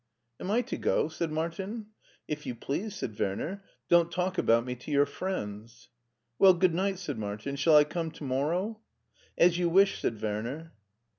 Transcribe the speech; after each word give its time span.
"Am 0.41 0.49
I 0.49 0.63
to 0.63 0.77
go?" 0.77 1.07
said 1.09 1.31
Martin." 1.31 1.85
If 2.27 2.47
you 2.47 2.55
please," 2.55 2.95
said 2.95 3.15
Werner." 3.19 3.63
Don't 3.91 4.11
talk 4.11 4.39
about 4.39 4.65
me 4.65 4.73
to 4.77 4.89
your 4.89 5.05
friends."" 5.05 5.89
Well, 6.39 6.55
good 6.55 6.73
night," 6.73 6.97
said 6.97 7.19
Martin." 7.19 7.55
§hall 7.55 7.75
I 7.75 7.83
come 7.83 8.09
to 8.09 8.23
morrow?"" 8.23 8.79
As 9.47 9.59
you 9.59 9.69
wish," 9.69 10.01
said 10.01 10.19
Werner. 10.19 10.73